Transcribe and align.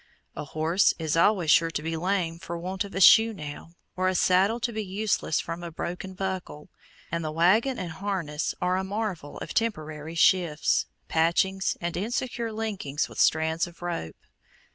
A 0.35 0.45
horse 0.45 0.95
is 0.97 1.15
always 1.15 1.51
sure 1.51 1.69
to 1.69 1.83
be 1.83 1.95
lame 1.95 2.39
for 2.39 2.57
want 2.57 2.83
of 2.83 2.95
a 2.95 2.99
shoe 2.99 3.33
nail, 3.35 3.75
or 3.95 4.07
a 4.07 4.15
saddle 4.15 4.59
to 4.61 4.73
be 4.73 4.83
useless 4.83 5.39
from 5.39 5.61
a 5.61 5.69
broken 5.69 6.15
buckle, 6.15 6.69
and 7.11 7.23
the 7.23 7.29
wagon 7.31 7.77
and 7.77 7.91
harness 7.91 8.55
are 8.59 8.77
a 8.77 8.83
marvel 8.83 9.37
of 9.41 9.53
temporary 9.53 10.15
shifts, 10.15 10.87
patchings, 11.07 11.77
and 11.79 11.95
insecure 11.95 12.51
linkings 12.51 13.07
with 13.07 13.19
strands 13.19 13.67
of 13.67 13.83
rope. 13.83 14.17